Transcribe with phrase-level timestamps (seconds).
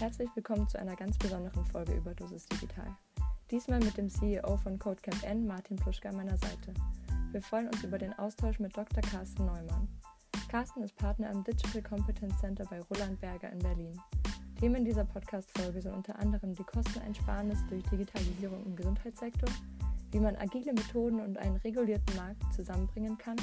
[0.00, 2.86] Herzlich willkommen zu einer ganz besonderen Folge über Dosis Digital.
[3.50, 6.72] Diesmal mit dem CEO von CodeCamp N, Martin Pluschka, an meiner Seite.
[7.32, 9.02] Wir freuen uns über den Austausch mit Dr.
[9.02, 9.88] Carsten Neumann.
[10.48, 14.00] Carsten ist Partner im Digital Competence Center bei Roland Berger in Berlin.
[14.60, 19.50] Themen dieser Podcast-Folge sind unter anderem die Kosteneinsparnis durch Digitalisierung im Gesundheitssektor,
[20.12, 23.36] wie man agile Methoden und einen regulierten Markt zusammenbringen kann,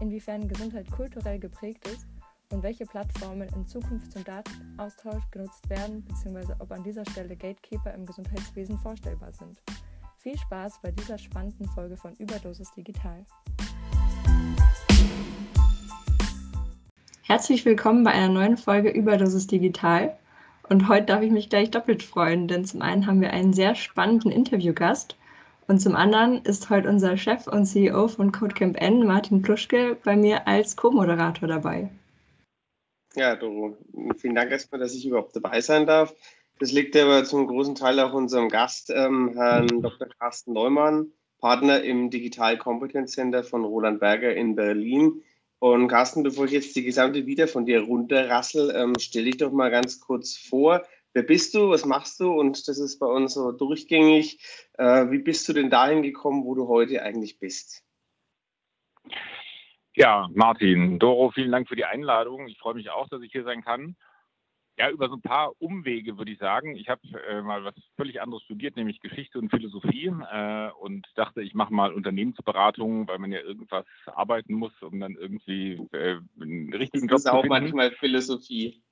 [0.00, 2.06] inwiefern Gesundheit kulturell geprägt ist
[2.54, 7.92] und welche Plattformen in Zukunft zum Datenaustausch genutzt werden, beziehungsweise ob an dieser Stelle Gatekeeper
[7.92, 9.60] im Gesundheitswesen vorstellbar sind.
[10.18, 13.26] Viel Spaß bei dieser spannenden Folge von Überdosis Digital.
[17.22, 20.16] Herzlich willkommen bei einer neuen Folge Überdosis Digital.
[20.68, 23.74] Und heute darf ich mich gleich doppelt freuen, denn zum einen haben wir einen sehr
[23.74, 25.16] spannenden Interviewgast
[25.66, 30.14] und zum anderen ist heute unser Chef und CEO von CodeCamp N, Martin Pluschke, bei
[30.14, 31.90] mir als Co-Moderator dabei.
[33.16, 33.76] Ja, Doro,
[34.16, 36.14] vielen Dank erstmal, dass ich überhaupt dabei sein darf.
[36.58, 40.08] Das liegt aber zum großen Teil auch unserem Gast, ähm, Herrn Dr.
[40.18, 45.22] Carsten Neumann, Partner im Digital Competence Center von Roland Berger in Berlin.
[45.60, 49.52] Und Carsten, bevor ich jetzt die gesamte Wieder von dir runterrassel, ähm, stell dich doch
[49.52, 50.82] mal ganz kurz vor.
[51.12, 51.70] Wer bist du?
[51.70, 52.32] Was machst du?
[52.32, 54.40] Und das ist bei uns so durchgängig.
[54.76, 57.83] Äh, wie bist du denn dahin gekommen, wo du heute eigentlich bist?
[59.96, 62.48] Ja, Martin, Doro, vielen Dank für die Einladung.
[62.48, 63.96] Ich freue mich auch, dass ich hier sein kann.
[64.76, 66.74] Ja, über so ein paar Umwege würde ich sagen.
[66.74, 71.42] Ich habe äh, mal was völlig anderes studiert, nämlich Geschichte und Philosophie äh, und dachte,
[71.42, 76.74] ich mache mal Unternehmensberatung, weil man ja irgendwas arbeiten muss, um dann irgendwie äh, einen
[76.74, 77.24] richtigen Job zu finden.
[77.24, 78.82] Das ist auch manchmal Philosophie.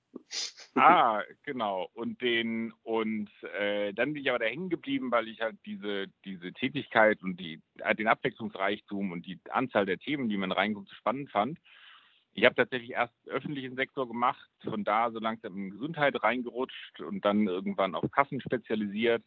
[0.75, 1.89] Ah, genau.
[1.93, 6.07] Und den und äh, dann bin ich aber da hängen geblieben, weil ich halt diese
[6.25, 10.95] diese Tätigkeit und die äh, den Abwechslungsreichtum und die Anzahl der Themen, die man so
[10.95, 11.59] spannend fand.
[12.35, 17.25] Ich habe tatsächlich erst öffentlichen Sektor gemacht, von da so langsam in Gesundheit reingerutscht und
[17.27, 19.23] dann irgendwann auf Kassen spezialisiert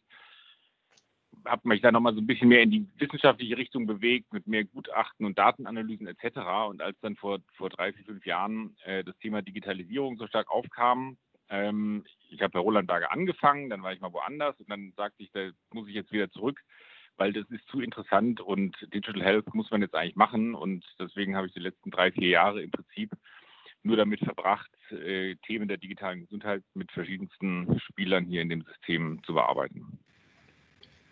[1.46, 4.64] habe mich dann nochmal so ein bisschen mehr in die wissenschaftliche Richtung bewegt, mit mehr
[4.64, 6.38] Gutachten und Datenanalysen etc.
[6.68, 10.50] Und als dann vor, vor drei, vier, fünf Jahren äh, das Thema Digitalisierung so stark
[10.50, 11.16] aufkam,
[11.48, 15.22] ähm, ich habe bei Roland Berger angefangen, dann war ich mal woanders und dann sagte
[15.22, 16.60] ich, da muss ich jetzt wieder zurück,
[17.16, 20.54] weil das ist zu interessant und Digital Health muss man jetzt eigentlich machen.
[20.54, 23.12] Und deswegen habe ich die letzten drei, vier Jahre im Prinzip
[23.82, 29.22] nur damit verbracht, äh, Themen der digitalen Gesundheit mit verschiedensten Spielern hier in dem System
[29.24, 29.98] zu bearbeiten.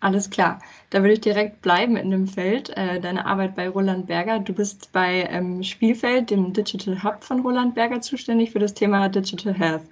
[0.01, 0.59] Alles klar.
[0.89, 2.69] Da würde ich direkt bleiben in dem Feld.
[2.77, 4.39] Äh, deine Arbeit bei Roland Berger.
[4.39, 9.09] Du bist bei ähm, Spielfeld, dem Digital Hub von Roland Berger, zuständig für das Thema
[9.09, 9.83] Digital Health.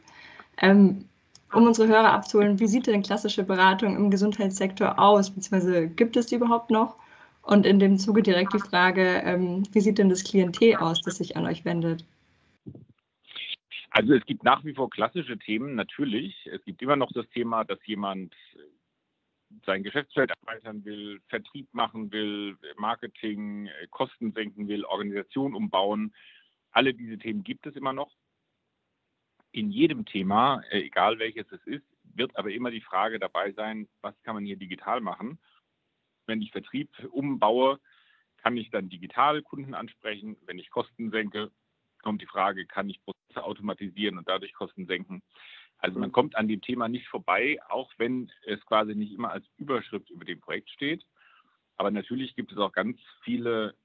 [0.61, 1.05] Ähm,
[1.53, 6.27] um unsere Hörer abzuholen, wie sieht denn klassische Beratung im Gesundheitssektor aus, beziehungsweise gibt es
[6.27, 6.97] die überhaupt noch?
[7.43, 11.17] Und in dem Zuge direkt die Frage, ähm, wie sieht denn das Klientel aus, das
[11.17, 12.05] sich an euch wendet?
[13.91, 16.35] Also es gibt nach wie vor klassische Themen, natürlich.
[16.51, 18.33] Es gibt immer noch das Thema, dass jemand
[19.65, 26.13] sein Geschäftsfeld erweitern will, Vertrieb machen will, Marketing, äh, Kosten senken will, Organisation umbauen.
[26.71, 28.11] Alle diese Themen gibt es immer noch.
[29.51, 33.87] In jedem Thema, äh, egal welches es ist, wird aber immer die Frage dabei sein,
[34.01, 35.39] was kann man hier digital machen?
[36.25, 37.79] Wenn ich Vertrieb umbaue,
[38.37, 40.37] kann ich dann digital Kunden ansprechen.
[40.45, 41.51] Wenn ich Kosten senke,
[42.01, 45.23] kommt die Frage, kann ich Prozesse automatisieren und dadurch Kosten senken?
[45.83, 49.45] Also man kommt an dem Thema nicht vorbei, auch wenn es quasi nicht immer als
[49.57, 51.05] Überschrift über dem Projekt steht.
[51.75, 53.75] Aber natürlich gibt es auch ganz viele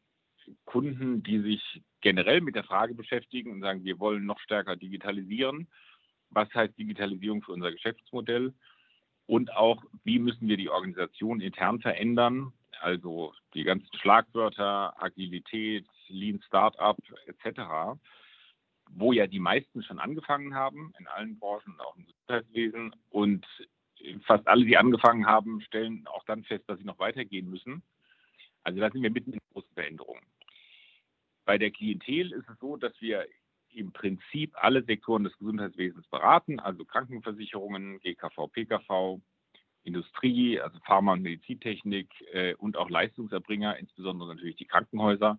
[0.65, 5.67] Kunden, die sich generell mit der Frage beschäftigen und sagen, wir wollen noch stärker digitalisieren.
[6.31, 8.55] Was heißt Digitalisierung für unser Geschäftsmodell?
[9.27, 12.53] Und auch, wie müssen wir die Organisation intern verändern?
[12.79, 17.99] Also die ganzen Schlagwörter, Agilität, Lean Startup etc
[18.91, 22.95] wo ja die meisten schon angefangen haben, in allen Branchen, auch im Gesundheitswesen.
[23.11, 23.47] Und
[24.25, 27.83] fast alle, die angefangen haben, stellen auch dann fest, dass sie noch weitergehen müssen.
[28.63, 30.27] Also da sind wir mitten in großen Veränderungen.
[31.45, 33.27] Bei der Klientel ist es so, dass wir
[33.71, 39.21] im Prinzip alle Sektoren des Gesundheitswesens beraten, also Krankenversicherungen, GKV, PKV,
[39.85, 45.39] Industrie, also Pharma- und Medizintechnik äh, und auch Leistungserbringer, insbesondere natürlich die Krankenhäuser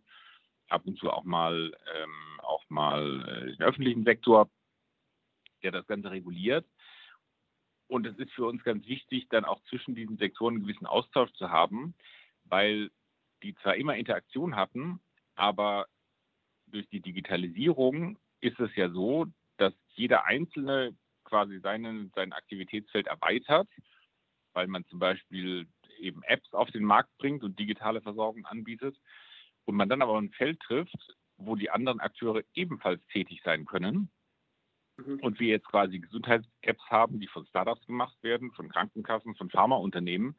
[0.69, 4.49] ab und zu auch mal, ähm, auch mal äh, den öffentlichen Sektor,
[5.63, 6.65] der das Ganze reguliert.
[7.87, 11.31] Und es ist für uns ganz wichtig, dann auch zwischen diesen Sektoren einen gewissen Austausch
[11.33, 11.95] zu haben,
[12.43, 12.91] weil
[13.41, 14.99] die zwar immer Interaktion hatten,
[15.35, 15.87] aber
[16.67, 19.25] durch die Digitalisierung ist es ja so,
[19.57, 23.67] dass jeder Einzelne quasi seinen, sein Aktivitätsfeld erweitert,
[24.53, 25.67] weil man zum Beispiel
[25.99, 28.95] eben Apps auf den Markt bringt und digitale Versorgung anbietet
[29.65, 34.12] und man dann aber ein Feld trifft, wo die anderen Akteure ebenfalls tätig sein können,
[35.06, 35.19] mhm.
[35.19, 40.38] und wir jetzt quasi Gesundheits-Apps haben, die von Startups gemacht werden, von Krankenkassen, von Pharmaunternehmen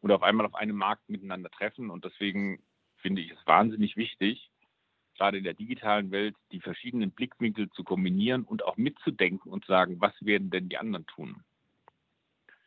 [0.00, 1.90] und auf einmal auf einem Markt miteinander treffen.
[1.90, 2.62] Und deswegen
[2.96, 4.50] finde ich es wahnsinnig wichtig,
[5.16, 10.00] gerade in der digitalen Welt die verschiedenen Blickwinkel zu kombinieren und auch mitzudenken und sagen,
[10.00, 11.42] was werden denn die anderen tun?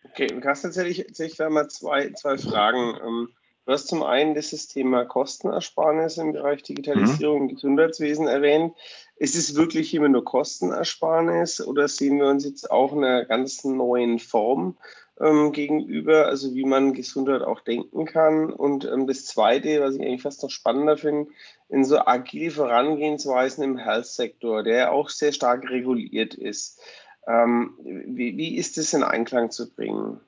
[0.03, 3.29] Okay, und Carsten, jetzt hätte ich, hätte ich da mal zwei, zwei Fragen.
[3.65, 7.49] Du hast zum einen das Thema Kostenersparnis im Bereich Digitalisierung mhm.
[7.49, 8.75] im Gesundheitswesen erwähnt.
[9.15, 13.63] Ist es wirklich immer nur Kostenersparnis oder sehen wir uns jetzt auch in einer ganz
[13.63, 14.77] neuen Form
[15.21, 18.51] ähm, gegenüber, also wie man Gesundheit auch denken kann.
[18.51, 21.31] Und ähm, das Zweite, was ich eigentlich fast noch spannender finde,
[21.69, 26.81] in so agile Vorangehensweisen im Health-Sektor, der auch sehr stark reguliert ist.
[27.27, 30.19] Ähm, wie, wie ist das in Einklang zu bringen?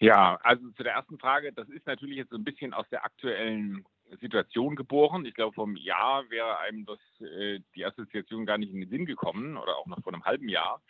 [0.00, 3.04] Ja, also zu der ersten Frage, das ist natürlich jetzt so ein bisschen aus der
[3.04, 3.84] aktuellen
[4.20, 5.24] Situation geboren.
[5.24, 8.90] Ich glaube, vor einem Jahr wäre einem das, äh, die Assoziation gar nicht in den
[8.90, 10.80] Sinn gekommen oder auch noch vor einem halben Jahr.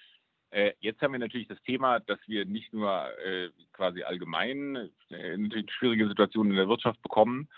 [0.50, 5.36] Äh, jetzt haben wir natürlich das Thema, dass wir nicht nur äh, quasi allgemein äh,
[5.36, 7.48] natürlich schwierige Situationen in der Wirtschaft bekommen.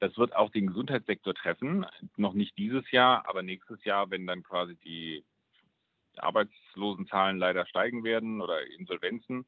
[0.00, 1.86] Das wird auch den Gesundheitssektor treffen.
[2.16, 5.24] Noch nicht dieses Jahr, aber nächstes Jahr, wenn dann quasi die
[6.16, 9.46] Arbeitslosenzahlen leider steigen werden oder Insolvenzen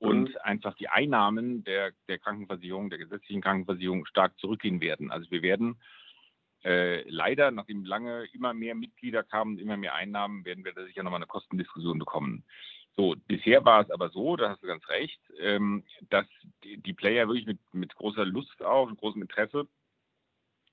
[0.00, 0.36] und mhm.
[0.42, 5.10] einfach die Einnahmen der, der Krankenversicherung, der gesetzlichen Krankenversicherung stark zurückgehen werden.
[5.10, 5.76] Also wir werden
[6.64, 11.02] äh, leider, nachdem lange immer mehr Mitglieder kamen, immer mehr Einnahmen, werden wir da sicher
[11.02, 12.44] nochmal eine Kostendiskussion bekommen.
[12.96, 16.26] So, bisher war es aber so, da hast du ganz recht, ähm, dass
[16.64, 19.68] die, die, Player wirklich mit, mit großer Lust auch, mit großem Interesse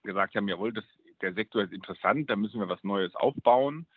[0.04, 0.86] gesagt haben, jawohl, das,
[1.22, 3.88] der Sektor ist interessant, da müssen wir was Neues aufbauen.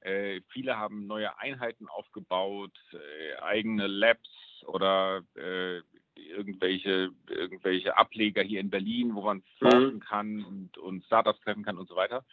[0.00, 4.30] Äh, viele haben neue Einheiten aufgebaut, äh, eigene Labs
[4.66, 5.80] oder äh,
[6.14, 9.42] irgendwelche, irgendwelche Ableger hier in Berlin, wo man mhm.
[9.58, 12.24] forschen kann und, und Startups treffen kann und so weiter.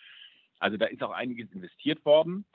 [0.59, 2.45] Also da ist auch einiges investiert worden.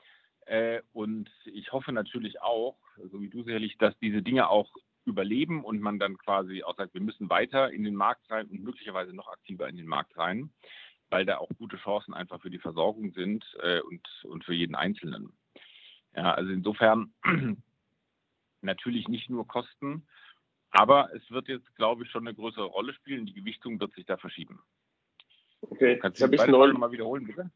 [0.45, 2.77] Äh, und ich hoffe natürlich auch,
[3.11, 4.69] so wie du sicherlich, dass diese Dinge auch
[5.05, 8.63] überleben und man dann quasi auch sagt, wir müssen weiter in den Markt rein und
[8.63, 10.49] möglicherweise noch aktiver in den Markt rein,
[11.09, 14.75] weil da auch gute Chancen einfach für die Versorgung sind äh, und, und für jeden
[14.75, 15.33] Einzelnen.
[16.15, 17.13] Ja, also insofern
[18.63, 20.07] natürlich nicht nur Kosten,
[20.71, 23.25] aber es wird jetzt, glaube ich, schon eine größere Rolle spielen.
[23.25, 24.59] Die Gewichtung wird sich da verschieben.
[25.61, 27.51] Okay, Kannst du die zweite Frage mal wiederholen, bitte?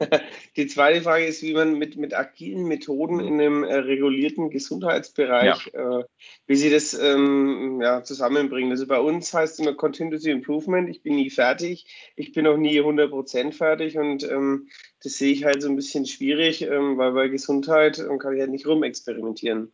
[0.56, 5.70] Die zweite Frage ist, wie man mit, mit agilen Methoden in einem äh, regulierten Gesundheitsbereich,
[5.72, 6.00] ja.
[6.00, 6.04] äh,
[6.46, 8.70] wie sie das ähm, ja, zusammenbringen.
[8.70, 10.88] Also bei uns heißt es immer Continuous Improvement.
[10.88, 11.86] Ich bin nie fertig.
[12.16, 14.68] Ich bin auch nie 100% fertig und ähm,
[15.02, 18.40] das sehe ich halt so ein bisschen schwierig, ähm, weil bei Gesundheit ähm, kann ich
[18.40, 19.72] halt nicht rumexperimentieren.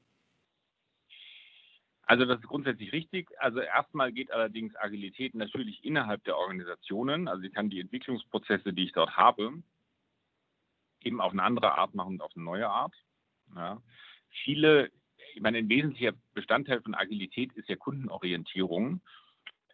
[2.10, 3.30] Also das ist grundsätzlich richtig.
[3.38, 7.28] Also erstmal geht allerdings Agilität natürlich innerhalb der Organisationen.
[7.28, 9.62] Also ich kann die Entwicklungsprozesse, die ich dort habe,
[11.04, 12.92] eben auf eine andere Art machen und auf eine neue Art.
[13.54, 13.80] Ja.
[14.42, 14.90] Viele,
[15.36, 19.00] ich meine, ein wesentlicher Bestandteil von Agilität ist ja Kundenorientierung,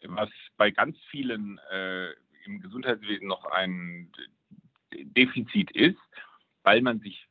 [0.03, 0.29] was
[0.59, 2.11] bei ganz vielen äh,
[2.45, 4.13] im Gesundheitswesen noch ein
[4.93, 5.97] Defizit ist,
[6.65, 7.27] weil man sich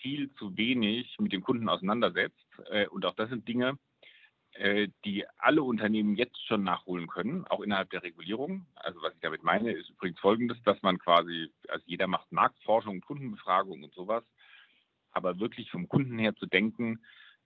[0.00, 2.38] viel zu wenig mit dem Kunden auseinandersetzt.
[2.70, 3.76] Äh, und auch das sind Dinge,
[5.04, 8.66] die alle Unternehmen jetzt schon nachholen können, auch innerhalb der Regulierung.
[8.76, 13.00] Also was ich damit meine, ist übrigens folgendes, dass man quasi, also jeder macht Marktforschung,
[13.00, 14.22] Kundenbefragung und sowas,
[15.10, 17.00] aber wirklich vom Kunden her zu denken,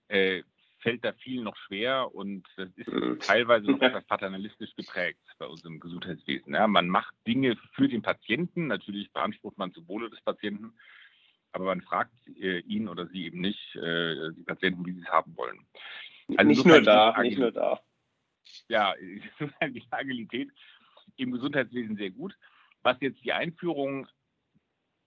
[0.08, 0.42] äh,
[0.80, 3.18] fällt da viel noch schwer und das ist mhm.
[3.20, 6.54] teilweise noch etwas paternalistisch geprägt bei unserem Gesundheitswesen.
[6.54, 10.72] Ja, man macht Dinge für den Patienten, natürlich beansprucht man zum Wohle des Patienten,
[11.52, 15.08] aber man fragt äh, ihn oder sie eben nicht, äh, die Patienten, wie sie es
[15.08, 15.66] haben wollen.
[16.36, 17.80] Also nicht nur da, nicht nur da.
[18.68, 18.94] Ja,
[19.62, 20.50] die Agilität
[21.16, 22.36] im Gesundheitswesen sehr gut.
[22.82, 24.06] Was jetzt die Einführung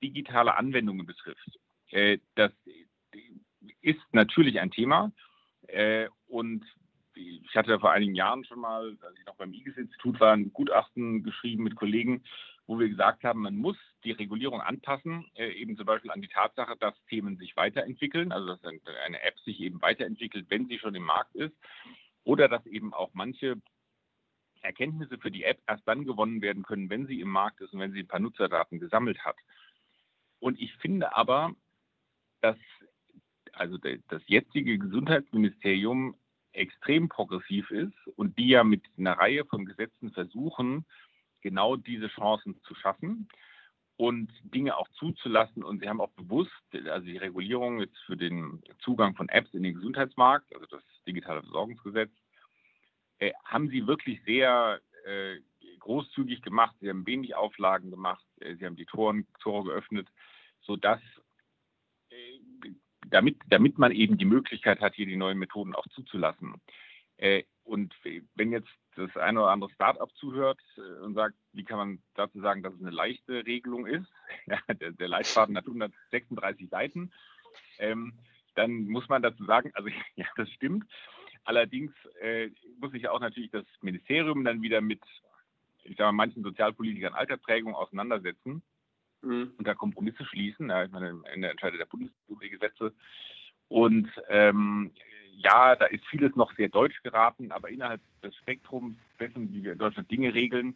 [0.03, 1.59] digitaler Anwendungen betrifft,
[1.91, 2.51] äh, das
[3.81, 5.11] ist natürlich ein Thema.
[5.67, 6.65] Äh, und
[7.13, 11.23] ich hatte vor einigen Jahren schon mal, als ich noch beim IGES-Institut war, ein Gutachten
[11.23, 12.23] geschrieben mit Kollegen,
[12.71, 13.75] wo wir gesagt haben, man muss
[14.05, 18.55] die Regulierung anpassen, äh, eben zum Beispiel an die Tatsache, dass Themen sich weiterentwickeln, also
[18.55, 21.53] dass eine App sich eben weiterentwickelt, wenn sie schon im Markt ist,
[22.23, 23.61] oder dass eben auch manche
[24.61, 27.81] Erkenntnisse für die App erst dann gewonnen werden können, wenn sie im Markt ist und
[27.81, 29.35] wenn sie ein paar Nutzerdaten gesammelt hat.
[30.39, 31.53] Und ich finde aber,
[32.39, 32.57] dass
[33.51, 36.15] also das jetzige Gesundheitsministerium
[36.53, 40.85] extrem progressiv ist und die ja mit einer Reihe von Gesetzen versuchen,
[41.41, 43.27] genau diese Chancen zu schaffen
[43.97, 45.63] und Dinge auch zuzulassen.
[45.63, 49.63] Und sie haben auch bewusst, also die Regulierung jetzt für den Zugang von Apps in
[49.63, 52.11] den Gesundheitsmarkt, also das digitale Versorgungsgesetz,
[53.19, 55.37] äh, haben sie wirklich sehr äh,
[55.79, 56.75] großzügig gemacht.
[56.79, 58.25] Sie haben wenig Auflagen gemacht.
[58.39, 60.07] Äh, sie haben die Toren, Tore geöffnet
[60.61, 61.01] sodass
[62.09, 62.39] äh,
[63.09, 66.55] damit, damit man eben die Möglichkeit hat, hier die neuen Methoden auch zuzulassen.
[67.21, 67.93] Äh, und
[68.35, 72.41] wenn jetzt das eine oder andere Start-up zuhört äh, und sagt, wie kann man dazu
[72.41, 74.11] sagen, dass es eine leichte Regelung ist,
[74.47, 77.11] ja, der, der, Leitfaden hat 136 Seiten,
[77.77, 78.13] ähm,
[78.55, 80.85] dann muss man dazu sagen, also ja, das stimmt.
[81.43, 82.49] Allerdings äh,
[82.79, 85.01] muss sich auch natürlich das Ministerium dann wieder mit,
[85.83, 88.63] ich sage mal, manchen Sozialpolitikern alter Prägung auseinandersetzen
[89.21, 89.53] mhm.
[89.57, 90.69] und da Kompromisse schließen.
[90.69, 92.93] Ja, ich meine, am Ende entscheidet der Bundesrat die Gesetze.
[93.67, 94.91] Und ähm,
[95.37, 99.73] ja, da ist vieles noch sehr deutsch geraten, aber innerhalb des Spektrums dessen, wie wir
[99.73, 100.75] in Deutschland Dinge regeln,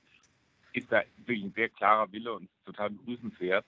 [0.73, 3.65] ist da wirklich ein sehr klarer Wille und total begrüßenswert,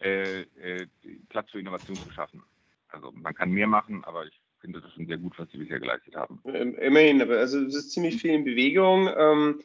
[0.00, 0.86] äh, äh,
[1.28, 2.42] Platz für Innovation zu schaffen.
[2.88, 5.80] Also man kann mehr machen, aber ich finde das schon sehr gut, was sie bisher
[5.80, 6.40] geleistet haben.
[6.44, 9.08] Ähm, immerhin, aber also es ist ziemlich viel in Bewegung.
[9.16, 9.62] Ähm,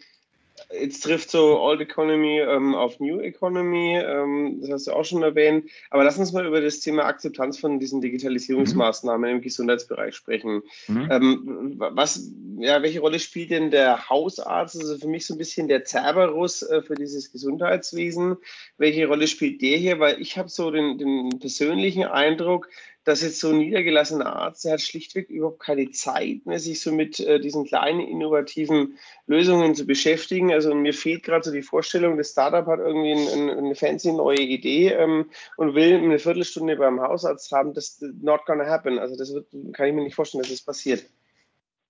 [0.72, 5.24] Jetzt trifft so Old Economy ähm, auf New Economy, ähm, das hast du auch schon
[5.24, 5.70] erwähnt.
[5.90, 9.36] Aber lass uns mal über das Thema Akzeptanz von diesen Digitalisierungsmaßnahmen mhm.
[9.38, 10.62] im Gesundheitsbereich sprechen.
[10.88, 11.08] Mhm.
[11.12, 14.78] Ähm, was, ja, welche Rolle spielt denn der Hausarzt?
[14.80, 18.38] Also für mich so ein bisschen der Cerberus äh, für dieses Gesundheitswesen.
[18.78, 20.00] Welche Rolle spielt der hier?
[20.00, 22.70] Weil ich habe so den, den persönlichen Eindruck,
[23.04, 26.92] dass jetzt so ein niedergelassener Arzt, der hat schlichtweg überhaupt keine Zeit mehr, sich so
[26.92, 30.52] mit äh, diesen kleinen innovativen Lösungen zu beschäftigen.
[30.52, 34.12] Also mir fehlt gerade so die Vorstellung, das Startup hat irgendwie ein, ein, eine fancy
[34.12, 37.74] neue Idee ähm, und will eine Viertelstunde beim Hausarzt haben.
[37.74, 39.00] Das not gonna happen.
[39.00, 41.04] Also das wird, kann ich mir nicht vorstellen, dass das passiert.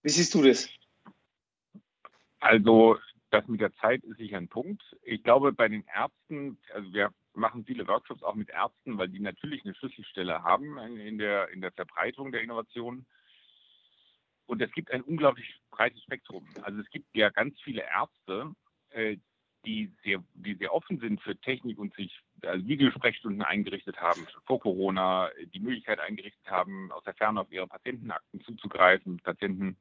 [0.03, 0.69] Wie siehst du das?
[2.39, 2.97] Also
[3.31, 4.83] das mit der Zeit ist sicher ein Punkt.
[5.03, 9.19] Ich glaube, bei den Ärzten, also wir machen viele Workshops auch mit Ärzten, weil die
[9.19, 13.05] natürlich eine Schlüsselstelle haben in der, in der Verbreitung der Innovationen.
[14.47, 16.45] Und es gibt ein unglaublich breites Spektrum.
[16.61, 18.53] Also es gibt ja ganz viele Ärzte,
[18.89, 19.17] äh,
[19.65, 24.59] die, sehr, die sehr offen sind für Technik und sich also Videosprechstunden eingerichtet haben, vor
[24.59, 29.77] Corona die Möglichkeit eingerichtet haben, aus der Ferne auf ihre Patientenakten zuzugreifen, Patienten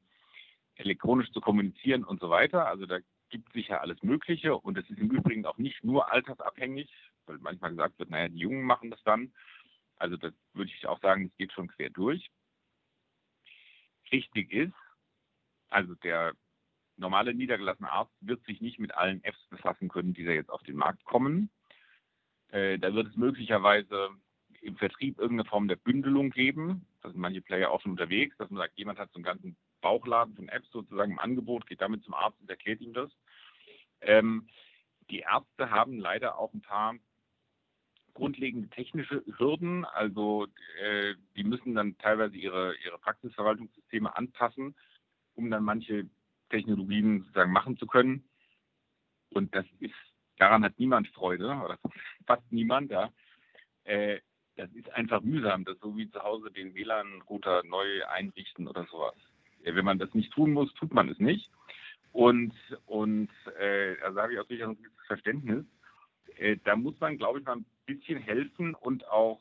[0.75, 2.67] elektronisch zu kommunizieren und so weiter.
[2.67, 2.99] Also da
[3.31, 6.91] gibt sicher alles Mögliche und es ist im Übrigen auch nicht nur altersabhängig
[7.25, 9.33] weil manchmal gesagt wird, naja, die Jungen machen das dann.
[9.97, 12.29] Also das würde ich auch sagen, es geht schon quer durch.
[14.11, 14.73] Richtig ist,
[15.69, 16.33] also der
[16.97, 20.63] normale niedergelassene Arzt wird sich nicht mit allen Apps befassen können, die da jetzt auf
[20.63, 21.49] den Markt kommen.
[22.49, 24.09] Äh, da wird es möglicherweise
[24.61, 26.85] im Vertrieb irgendeine Form der Bündelung geben.
[27.01, 29.55] Da sind manche Player auch schon unterwegs, dass man sagt, jemand hat so einen ganzen
[29.81, 33.11] Bauchladen von Apps sozusagen im Angebot, geht damit zum Arzt und erklärt ihm das.
[34.01, 34.47] Ähm,
[35.09, 36.95] die Ärzte haben leider auch ein paar
[38.13, 39.85] grundlegende technische Hürden.
[39.85, 40.47] Also
[40.79, 44.75] äh, die müssen dann teilweise ihre, ihre Praxisverwaltungssysteme anpassen,
[45.35, 46.05] um dann manche
[46.49, 48.23] Technologien sozusagen machen zu können.
[49.29, 49.95] Und das ist,
[50.37, 51.77] daran hat niemand Freude, oder
[52.27, 53.11] fast niemand, ja.
[53.83, 54.19] Äh,
[54.57, 59.15] das ist einfach mühsam, das so wie zu Hause den WLAN-Router neu einrichten oder sowas.
[59.63, 61.49] Äh, wenn man das nicht tun muss, tut man es nicht.
[62.11, 62.53] Und,
[62.85, 65.65] und äh, da sage ich auch durchaus ein Verständnis.
[66.37, 69.39] Äh, da muss man, glaube ich, mal ein bisschen helfen und auch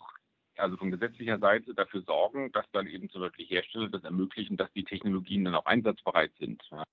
[0.57, 4.71] also von gesetzlicher Seite dafür sorgen, dass dann eben zum Beispiel Hersteller das ermöglichen, dass
[4.73, 6.63] die Technologien dann auch einsatzbereit sind.
[6.71, 6.85] Ja.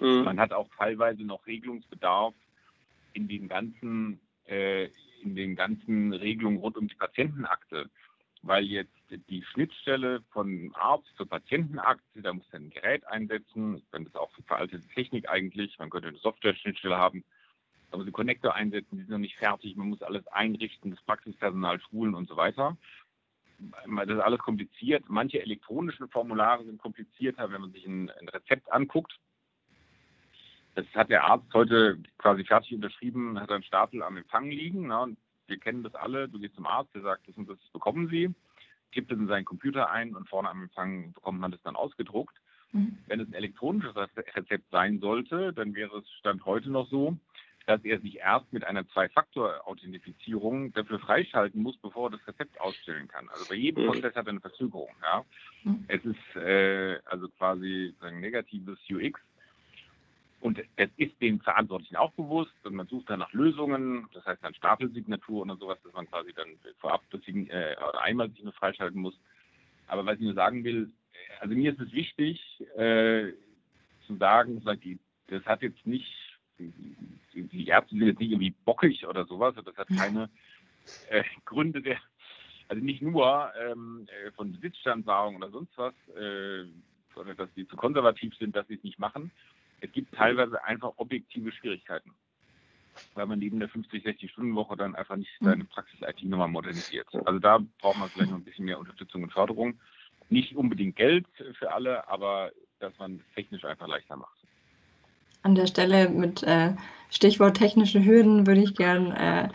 [0.00, 0.24] Mhm.
[0.24, 2.34] Man hat auch teilweise noch Regelungsbedarf
[3.12, 4.88] in den ganzen, äh,
[5.22, 7.90] in den ganzen Regelungen rund um die Patientenakte,
[8.42, 8.92] weil jetzt
[9.28, 14.86] die Schnittstelle von Arzt zur Patientenakte, da muss ein Gerät einsetzen, dann ist auch veraltete
[14.88, 17.24] Technik eigentlich, man könnte eine Software-Schnittstelle haben,
[17.90, 21.02] da muss ein Connector einsetzen, die sind noch nicht fertig, man muss alles einrichten, das
[21.02, 22.76] Praxispersonal schulen und so weiter.
[23.58, 25.04] Das ist alles kompliziert.
[25.08, 29.18] Manche elektronischen Formulare sind komplizierter, wenn man sich ein, ein Rezept anguckt.
[30.76, 34.86] Das hat der Arzt heute quasi fertig unterschrieben, hat einen Stapel am Empfang liegen.
[34.86, 35.18] Na, und
[35.50, 36.28] wir kennen das alle.
[36.28, 38.32] Du gehst zum Arzt, der sagt, das und das bekommen Sie,
[38.92, 42.36] gibt es in seinen Computer ein und vorne am Empfang bekommt man das dann ausgedruckt.
[42.72, 42.98] Mhm.
[43.06, 47.16] Wenn es ein elektronisches Rezept sein sollte, dann wäre es Stand heute noch so,
[47.66, 53.08] dass er sich erst mit einer Zwei-Faktor-Authentifizierung dafür freischalten muss, bevor er das Rezept ausstellen
[53.08, 53.28] kann.
[53.28, 53.88] Also bei jedem mhm.
[53.88, 54.90] Prozess hat er eine Verzögerung.
[55.02, 55.24] Ja.
[55.64, 55.84] Mhm.
[55.88, 59.20] Es ist äh, also quasi ein negatives UX.
[60.40, 64.42] Und es ist den Verantwortlichen auch bewusst und man sucht dann nach Lösungen, das heißt
[64.42, 68.54] dann Stapelsignatur oder sowas, dass man quasi dann vorab das, äh, oder einmal sich nur
[68.54, 69.18] freischalten muss.
[69.86, 70.90] Aber was ich nur sagen will,
[71.40, 72.40] also mir ist es wichtig
[72.76, 73.32] äh,
[74.06, 76.10] zu sagen, das hat jetzt nicht
[76.58, 80.28] die Ärzte sind jetzt nicht irgendwie bockig oder sowas, das hat keine
[81.10, 81.98] äh, Gründe der,
[82.68, 86.66] also nicht nur ähm, äh, von Besitzstandwahrung oder sonst was, äh,
[87.14, 89.30] sondern dass sie zu konservativ sind, dass sie es nicht machen.
[89.80, 92.12] Es gibt teilweise einfach objektive Schwierigkeiten.
[93.14, 95.46] weil man neben der 50, 60-Stunden-Woche dann einfach nicht mhm.
[95.46, 97.08] seine Praxis-IT nochmal modernisiert.
[97.24, 99.78] Also da braucht man vielleicht noch ein bisschen mehr Unterstützung und Förderung.
[100.28, 101.26] Nicht unbedingt Geld
[101.58, 104.36] für alle, aber dass man es technisch einfach leichter macht.
[105.42, 106.74] An der Stelle mit äh,
[107.10, 109.48] Stichwort technische Hürden würde ich gern äh,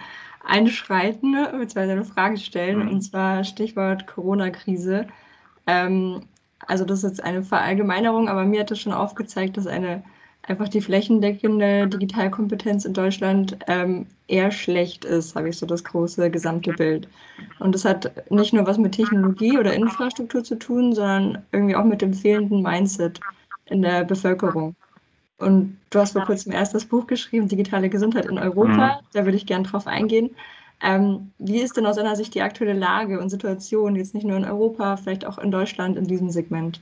[0.43, 1.91] einschreiten bzw.
[1.91, 2.89] eine Frage stellen, mhm.
[2.89, 5.07] und zwar Stichwort Corona-Krise.
[5.67, 6.27] Ähm,
[6.67, 10.03] also das ist jetzt eine Verallgemeinerung, aber mir hat das schon aufgezeigt, dass eine
[10.47, 16.29] einfach die flächendeckende Digitalkompetenz in Deutschland ähm, eher schlecht ist, habe ich so das große
[16.29, 17.07] gesamte Bild.
[17.59, 21.83] Und das hat nicht nur was mit Technologie oder Infrastruktur zu tun, sondern irgendwie auch
[21.83, 23.19] mit dem fehlenden Mindset
[23.65, 24.75] in der Bevölkerung.
[25.37, 29.01] Und du hast vor kurzem erst das Buch geschrieben, Digitale Gesundheit in Europa.
[29.01, 29.05] Mhm.
[29.13, 30.29] Da würde ich gerne drauf eingehen.
[30.81, 34.37] Ähm, wie ist denn aus deiner Sicht die aktuelle Lage und Situation, jetzt nicht nur
[34.37, 36.81] in Europa, vielleicht auch in Deutschland in diesem Segment?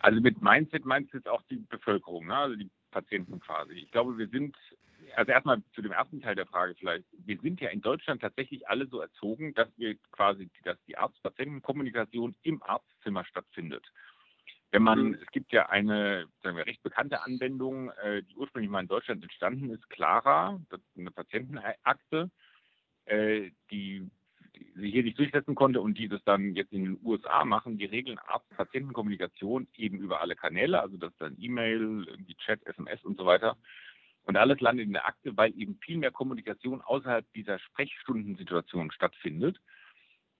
[0.00, 2.36] Also mit Mindset meinst du jetzt auch die Bevölkerung, ne?
[2.36, 3.74] also die Patienten quasi.
[3.74, 4.56] Ich glaube, wir sind,
[5.14, 8.68] also erstmal zu dem ersten Teil der Frage vielleicht, wir sind ja in Deutschland tatsächlich
[8.68, 13.84] alle so erzogen, dass wir quasi, dass die Arzt-Patienten-Kommunikation im Arztzimmer stattfindet.
[14.72, 15.14] Wenn man, mhm.
[15.14, 19.22] es gibt ja eine, sagen wir, recht bekannte Anwendung, äh, die ursprünglich mal in Deutschland
[19.22, 22.30] entstanden ist, Clara, das ist eine Patientenakte,
[23.06, 24.08] äh, die,
[24.74, 27.84] sich hier nicht durchsetzen konnte und die das dann jetzt in den USA machen, die
[27.84, 32.06] regeln Arzt-Patienten-Kommunikation eben über alle Kanäle, also das ist dann E-Mail,
[32.38, 33.56] Chat, SMS und so weiter.
[34.24, 39.60] Und alles landet in der Akte, weil eben viel mehr Kommunikation außerhalb dieser Sprechstundensituation stattfindet.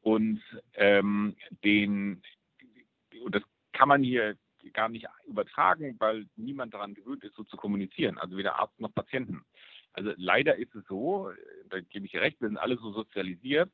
[0.01, 0.43] Und
[0.75, 2.23] ähm, den,
[3.25, 3.43] und das
[3.73, 4.37] kann man hier
[4.73, 8.93] gar nicht übertragen, weil niemand daran gewöhnt ist, so zu kommunizieren, also weder Arzt noch
[8.93, 9.45] Patienten.
[9.93, 11.31] Also leider ist es so,
[11.71, 13.71] da gebe ich recht, wir sind alle so sozialisiert,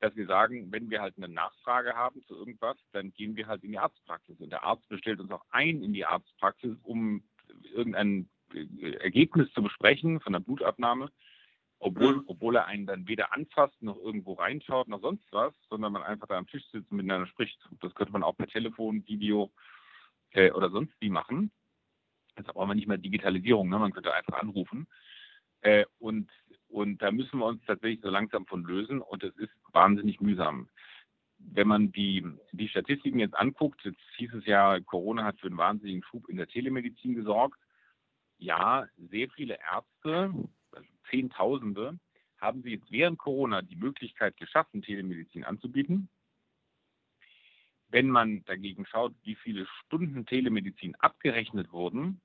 [0.00, 3.62] dass wir sagen, wenn wir halt eine Nachfrage haben zu irgendwas, dann gehen wir halt
[3.62, 4.40] in die Arztpraxis.
[4.40, 7.22] Und der Arzt bestellt uns auch ein in die Arztpraxis, um
[7.74, 11.10] irgendein äh, Ergebnis zu besprechen von der Blutabnahme
[11.80, 12.24] obwohl, mhm.
[12.26, 16.28] obwohl er einen dann weder anfasst, noch irgendwo reinschaut, noch sonst was, sondern man einfach
[16.28, 17.58] da am Tisch sitzt und miteinander spricht.
[17.80, 19.50] Das könnte man auch per Telefon, Video
[20.32, 21.50] äh, oder sonst wie machen.
[22.36, 23.78] Jetzt braucht man nicht mehr Digitalisierung, ne?
[23.78, 24.86] man könnte einfach anrufen.
[25.62, 26.30] Äh, und,
[26.70, 30.68] und da müssen wir uns tatsächlich so langsam von lösen und es ist wahnsinnig mühsam.
[31.38, 35.56] Wenn man die, die Statistiken jetzt anguckt, jetzt hieß es ja, Corona hat für einen
[35.56, 37.58] wahnsinnigen Schub in der Telemedizin gesorgt.
[38.38, 40.32] Ja, sehr viele Ärzte,
[41.10, 41.98] Zehntausende,
[42.38, 46.08] haben sie jetzt während Corona die Möglichkeit geschaffen, Telemedizin anzubieten.
[47.88, 52.20] Wenn man dagegen schaut, wie viele Stunden Telemedizin abgerechnet wurden,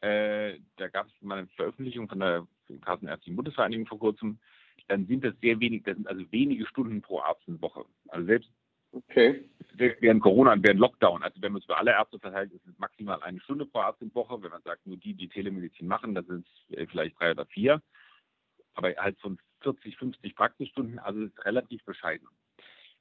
[0.00, 2.46] äh, da gab es mal eine Veröffentlichung von der
[2.80, 4.38] Kassenärztlichen Bundesvereinigung vor kurzem,
[4.88, 7.84] dann sind das sehr wenig, das sind also wenige Stunden pro Arzt in Woche.
[8.08, 8.50] Also selbst,
[8.92, 9.44] okay.
[9.76, 12.66] selbst während Corona und während Lockdown, also wenn man es für alle Ärzte verteilt, ist
[12.66, 14.42] es maximal eine Stunde pro Arzt in Woche.
[14.42, 17.82] Wenn man sagt, nur die, die Telemedizin machen, das sind es vielleicht drei oder vier
[18.74, 22.28] aber halt von 40, 50 Praxisstunden, also ist relativ bescheiden.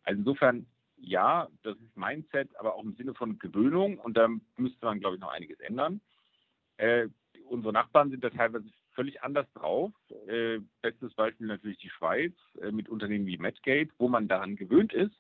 [0.03, 0.65] Also insofern,
[0.97, 5.15] ja, das ist Mindset, aber auch im Sinne von Gewöhnung und da müsste man, glaube
[5.15, 6.01] ich, noch einiges ändern.
[6.77, 7.07] Äh,
[7.45, 9.91] unsere Nachbarn sind da teilweise völlig anders drauf.
[10.27, 14.93] Äh, bestes Beispiel natürlich die Schweiz äh, mit Unternehmen wie Medgate, wo man daran gewöhnt
[14.93, 15.15] ist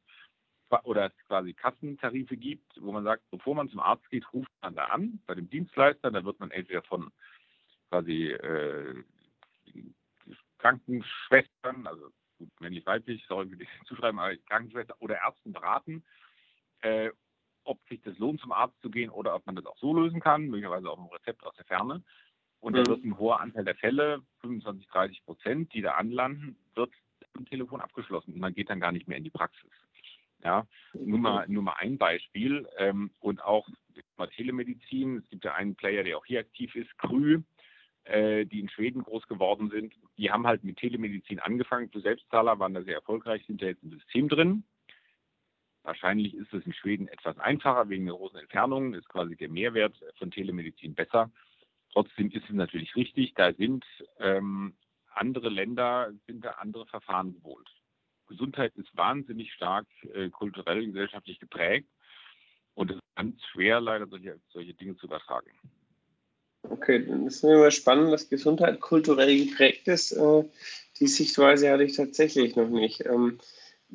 [0.83, 4.75] oder es quasi Kassentarife gibt, wo man sagt, bevor man zum Arzt geht, ruft man
[4.75, 7.11] da an bei dem Dienstleister, da wird man entweder von
[7.89, 9.03] quasi äh,
[10.59, 12.11] Krankenschwestern, also
[12.59, 16.03] männlich, weiblich, soll ich zuschreiben, aber Krankenschwestern oder Ärzten beraten,
[16.81, 17.09] äh,
[17.63, 20.19] ob sich das lohnt, zum Arzt zu gehen oder ob man das auch so lösen
[20.19, 22.03] kann, möglicherweise auch ein Rezept aus der Ferne.
[22.61, 22.87] Und da mhm.
[22.87, 26.91] wird ein hoher Anteil der Fälle, 25, 30 Prozent, die da anlanden, wird
[27.33, 29.69] am Telefon abgeschlossen und man geht dann gar nicht mehr in die Praxis.
[30.43, 33.67] Ja, nur mal, nur mal ein Beispiel ähm, und auch
[34.17, 35.17] mal Telemedizin.
[35.17, 37.41] Es gibt ja einen Player, der auch hier aktiv ist, Krü,
[38.05, 41.91] äh, die in Schweden groß geworden sind, die haben halt mit Telemedizin angefangen.
[41.91, 44.63] Für Selbstzahler waren da sehr erfolgreich, sind da jetzt im System drin.
[45.83, 49.99] Wahrscheinlich ist es in Schweden etwas einfacher wegen der großen Entfernungen, ist quasi der Mehrwert
[50.17, 51.31] von Telemedizin besser.
[51.93, 53.85] Trotzdem ist es natürlich richtig, da sind
[54.19, 54.75] ähm,
[55.13, 57.69] andere Länder, sind da andere Verfahren gewohnt.
[58.27, 61.89] Gesundheit ist wahnsinnig stark äh, kulturell, gesellschaftlich geprägt
[62.75, 65.51] und es ist ganz schwer, leider solche, solche Dinge zu übertragen.
[66.63, 70.13] Okay, dann ist mir mal spannend, dass Gesundheit kulturell geprägt ist.
[70.13, 70.43] Äh,
[70.99, 73.05] die Sichtweise hatte ich tatsächlich noch nicht.
[73.05, 73.39] Ähm,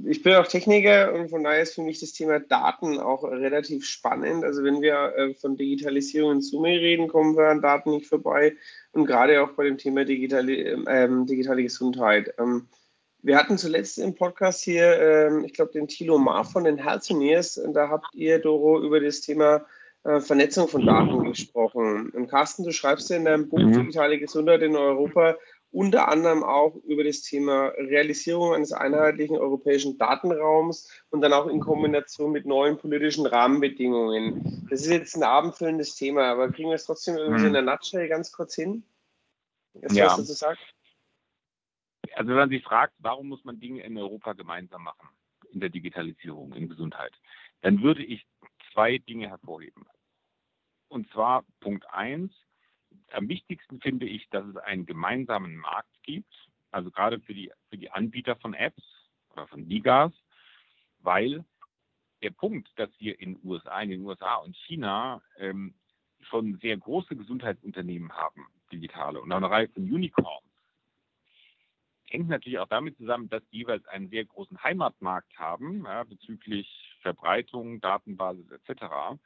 [0.04, 3.86] ich bin auch Techniker und von daher ist für mich das Thema Daten auch relativ
[3.86, 4.44] spannend.
[4.44, 8.54] Also wenn wir äh, von Digitalisierung in Summe reden, kommen wir an Daten nicht vorbei.
[8.92, 10.52] Und gerade auch bei dem Thema digitale,
[10.86, 12.34] ähm, digitale Gesundheit.
[12.38, 12.68] Ähm,
[13.22, 17.60] wir hatten zuletzt im Podcast hier, ähm, ich glaube, den Thilo Mar von den Healthineers.
[17.72, 19.64] Da habt ihr, Doro, über das Thema
[20.04, 22.10] äh, Vernetzung von Daten gesprochen.
[22.10, 23.72] Und Carsten, du schreibst ja in deinem Buch mhm.
[23.72, 25.36] Digitale Gesundheit in Europa
[25.70, 31.60] unter anderem auch über das Thema Realisierung eines einheitlichen europäischen Datenraums und dann auch in
[31.60, 34.66] Kombination mit neuen politischen Rahmenbedingungen.
[34.70, 37.54] Das ist jetzt ein abendfüllendes Thema, aber kriegen wir es trotzdem irgendwie so in mhm.
[37.54, 38.84] der Nutshell ganz kurz hin?
[39.74, 40.06] Was ja.
[40.06, 40.60] dazu sagt?
[42.14, 45.08] Also wenn man sich fragt, warum muss man Dinge in Europa gemeinsam machen,
[45.50, 47.12] in der Digitalisierung, in Gesundheit,
[47.60, 48.26] dann würde ich
[48.72, 49.84] zwei Dinge hervorheben.
[50.88, 52.32] Und zwar Punkt eins,
[53.12, 56.32] am wichtigsten finde ich, dass es einen gemeinsamen Markt gibt,
[56.70, 58.82] also gerade für die, für die Anbieter von Apps
[59.30, 60.12] oder von Ligas,
[61.00, 61.44] weil
[62.22, 65.74] der Punkt, dass wir in, USA, in den USA und China ähm,
[66.20, 70.46] schon sehr große Gesundheitsunternehmen haben, digitale, und auch eine Reihe von Unicorns,
[72.08, 76.98] hängt natürlich auch damit zusammen, dass die jeweils einen sehr großen Heimatmarkt haben ja, bezüglich
[77.02, 79.18] Verbreitung, Datenbasis etc.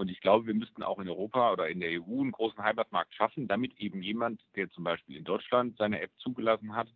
[0.00, 3.14] Und ich glaube, wir müssten auch in Europa oder in der EU einen großen Heimatmarkt
[3.14, 6.88] schaffen, damit eben jemand, der zum Beispiel in Deutschland seine App zugelassen hat,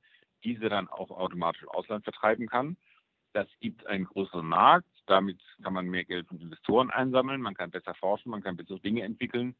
[0.42, 2.78] diese dann auch automatisch im Ausland vertreiben kann.
[3.34, 7.70] Das gibt einen größeren Markt, damit kann man mehr Geld von Investoren einsammeln, man kann
[7.70, 9.54] besser forschen, man kann bessere Dinge entwickeln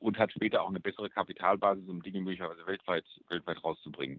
[0.00, 4.18] und hat später auch eine bessere Kapitalbasis, um Dinge möglicherweise weltweit, weltweit rauszubringen.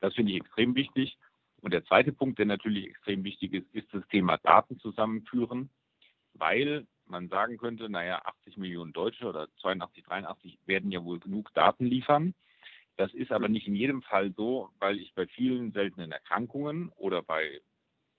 [0.00, 1.16] Das finde ich extrem wichtig.
[1.60, 5.70] Und der zweite Punkt, der natürlich extrem wichtig ist, ist das Thema Daten zusammenführen,
[6.34, 11.52] weil man sagen könnte, naja, 80 Millionen Deutsche oder 82, 83 werden ja wohl genug
[11.54, 12.34] Daten liefern.
[12.96, 17.22] Das ist aber nicht in jedem Fall so, weil ich bei vielen seltenen Erkrankungen oder
[17.22, 17.60] bei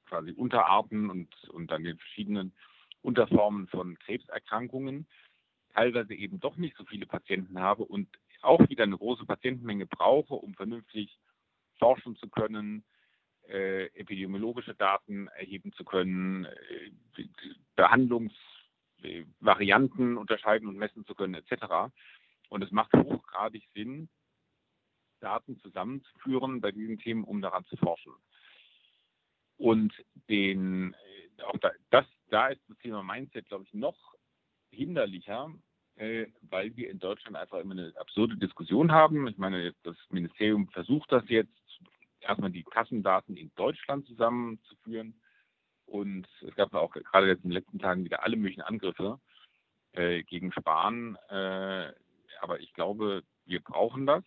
[0.05, 2.53] quasi Unterarten und, und dann den verschiedenen
[3.01, 5.07] Unterformen von Krebserkrankungen
[5.73, 8.07] teilweise eben doch nicht so viele Patienten habe und
[8.41, 11.17] auch wieder eine große Patientenmenge brauche, um vernünftig
[11.77, 12.83] forschen zu können,
[13.47, 16.91] äh, epidemiologische Daten erheben zu können, äh,
[19.07, 21.91] Behandlungsvarianten unterscheiden und messen zu können, etc.
[22.49, 24.09] Und es macht hochgradig Sinn,
[25.19, 28.13] Daten zusammenzuführen bei diesen Themen, um daran zu forschen.
[29.57, 29.93] Und
[30.29, 33.97] den, äh, auch da, das, da ist das Thema Mindset, glaube ich, noch
[34.69, 35.51] hinderlicher,
[35.95, 39.27] äh, weil wir in Deutschland einfach immer eine absurde Diskussion haben.
[39.27, 41.51] Ich meine, das Ministerium versucht das jetzt,
[42.19, 45.19] erstmal die Kassendaten in Deutschland zusammenzuführen.
[45.87, 49.19] Und es gab auch gerade jetzt in den letzten Tagen wieder alle möglichen Angriffe
[49.93, 51.17] äh, gegen Sparen.
[51.29, 51.91] Äh,
[52.41, 54.23] aber ich glaube, wir brauchen das.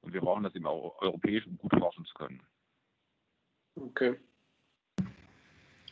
[0.00, 2.42] Und wir brauchen das eben auch europäisch, um gut forschen zu können.
[3.74, 4.16] Okay.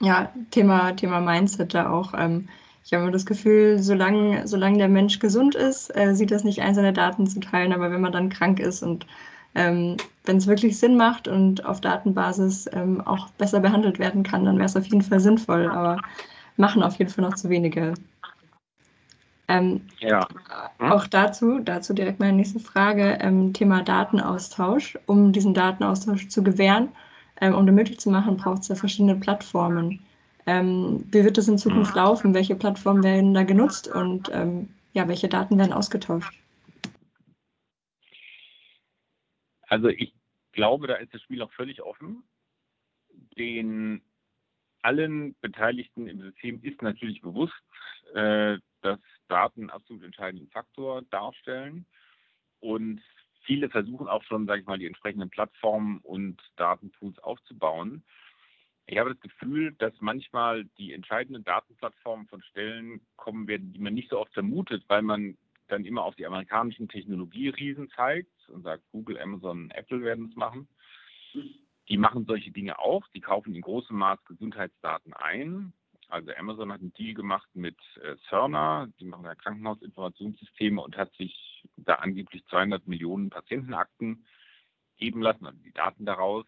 [0.00, 2.12] Ja, Thema, Thema Mindset da auch.
[2.14, 2.48] Ähm,
[2.84, 6.60] ich habe immer das Gefühl, solange, solange der Mensch gesund ist, äh, sieht das nicht
[6.60, 7.72] ein, seine Daten zu teilen.
[7.72, 9.06] Aber wenn man dann krank ist und
[9.54, 14.44] ähm, wenn es wirklich Sinn macht und auf Datenbasis ähm, auch besser behandelt werden kann,
[14.44, 15.68] dann wäre es auf jeden Fall sinnvoll.
[15.68, 16.00] Aber
[16.56, 17.94] machen auf jeden Fall noch zu wenige.
[19.48, 20.26] Ähm, ja.
[20.78, 20.92] Hm?
[20.92, 24.98] Auch dazu, dazu direkt meine nächste Frage, ähm, Thema Datenaustausch.
[25.06, 26.88] Um diesen Datenaustausch zu gewähren,
[27.40, 30.00] ähm, um den möglich zu machen, braucht es ja verschiedene Plattformen.
[30.46, 31.96] Ähm, wie wird das in Zukunft hm.
[31.96, 32.34] laufen?
[32.34, 34.30] Welche Plattformen werden da genutzt und
[34.94, 36.38] ja, welche Daten werden ausgetauscht?
[39.72, 40.12] Also ich
[40.52, 42.24] glaube, da ist das Spiel auch völlig offen.
[43.38, 44.02] Den
[44.82, 47.54] allen Beteiligten im System ist natürlich bewusst,
[48.12, 51.86] äh, dass Daten einen absolut entscheidenden Faktor darstellen.
[52.60, 53.00] Und
[53.46, 58.04] viele versuchen auch schon, sage ich mal, die entsprechenden Plattformen und Datentools aufzubauen.
[58.84, 63.94] Ich habe das Gefühl, dass manchmal die entscheidenden Datenplattformen von Stellen kommen werden, die man
[63.94, 68.84] nicht so oft vermutet, weil man dann immer auf die amerikanischen Technologieriesen zeigt und sagt,
[68.92, 70.68] Google, Amazon, Apple werden es machen.
[71.88, 73.06] Die machen solche Dinge auch.
[73.08, 75.72] Die kaufen in großem Maß Gesundheitsdaten ein.
[76.08, 81.10] Also Amazon hat einen Deal gemacht mit äh, Cerner, die machen ja Krankenhausinformationssysteme und hat
[81.14, 84.26] sich da angeblich 200 Millionen Patientenakten
[84.98, 86.44] geben lassen, also die Daten daraus,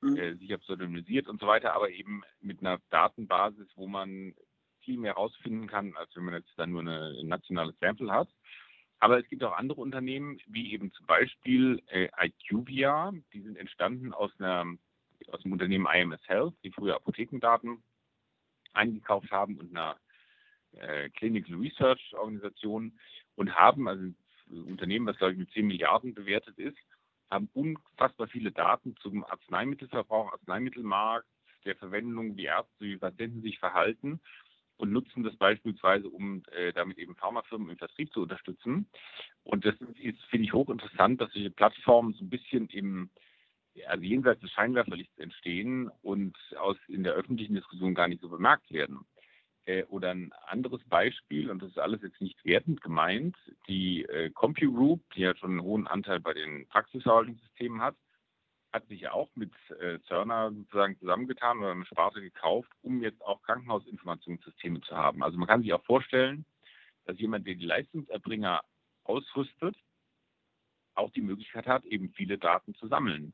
[0.00, 0.16] mhm.
[0.16, 4.34] äh, sicher pseudonymisiert und so weiter, aber eben mit einer Datenbasis, wo man
[4.80, 8.28] viel mehr herausfinden kann, als wenn man jetzt dann nur eine, ein nationales Sample hat.
[8.98, 14.12] Aber es gibt auch andere Unternehmen, wie eben zum Beispiel äh, IQVIA, die sind entstanden
[14.12, 14.64] aus, einer,
[15.28, 17.82] aus dem Unternehmen IMS Health, die früher Apothekendaten
[18.72, 19.96] eingekauft haben und einer
[20.72, 22.98] äh, Clinical Research Organisation
[23.34, 24.16] und haben, also ein
[24.48, 26.78] Unternehmen, was glaube ich mit 10 Milliarden bewertet ist,
[27.30, 31.26] haben unfassbar viele Daten zum Arzneimittelverbrauch, Arzneimittelmarkt,
[31.64, 34.20] der Verwendung, wie Ärzte, wie Patienten sich verhalten
[34.76, 38.86] und nutzen das beispielsweise, um äh, damit eben Pharmafirmen im Vertrieb zu unterstützen.
[39.44, 43.10] Und das ist, finde ich, hochinteressant, dass solche Plattformen so ein bisschen im,
[43.86, 48.70] also jenseits des Scheinwerferlichts entstehen und aus in der öffentlichen Diskussion gar nicht so bemerkt
[48.70, 49.00] werden.
[49.66, 53.36] Äh, oder ein anderes Beispiel, und das ist alles jetzt nicht wertend gemeint,
[53.68, 57.96] die äh, CompuGroup, die ja schon einen hohen Anteil bei den Praxisverwaltungssystemen hat,
[58.76, 63.42] hat sich auch mit äh, Cerner sozusagen zusammengetan oder eine Sparte gekauft, um jetzt auch
[63.42, 65.22] Krankenhausinformationssysteme zu haben.
[65.22, 66.44] Also man kann sich auch vorstellen,
[67.06, 68.62] dass jemand, der die Leistungserbringer
[69.04, 69.76] ausrüstet,
[70.94, 73.32] auch die Möglichkeit hat, eben viele Daten zu sammeln.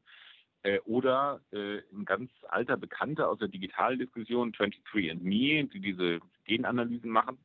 [0.63, 7.39] Äh, oder äh, ein ganz alter Bekannter aus der Digitaldiskussion, 23andMe, die diese Genanalysen machen,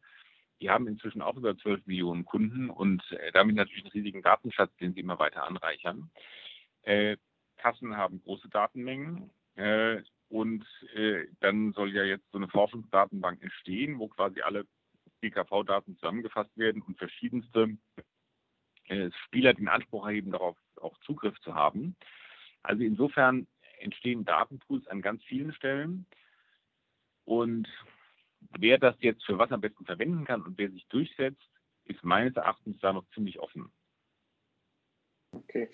[0.61, 4.75] die haben inzwischen auch über 12 Millionen Kunden und äh, damit natürlich einen riesigen Datenschatz,
[4.77, 6.11] den sie immer weiter anreichern.
[7.57, 10.65] Äh, Kassen haben große Datenmengen äh, und
[10.95, 14.65] äh, dann soll ja jetzt so eine Forschungsdatenbank entstehen, wo quasi alle
[15.21, 17.77] GKV-Daten zusammengefasst werden und verschiedenste
[19.25, 21.97] Spieler den Anspruch erheben, darauf auch Zugriff zu haben.
[22.63, 23.45] Also insofern
[23.79, 26.05] entstehen Datenpools an ganz vielen Stellen.
[27.25, 27.67] Und
[28.57, 31.49] wer das jetzt für was am besten verwenden kann und wer sich durchsetzt,
[31.83, 33.73] ist meines Erachtens da noch ziemlich offen.
[35.31, 35.69] Okay.